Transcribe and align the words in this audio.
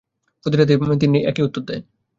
প্রতি 0.45 0.55
রাতেই 0.57 0.77
তিন্নি 1.01 1.19
একই 1.21 1.43
উত্তর 1.43 1.61
দেয়। 1.61 1.81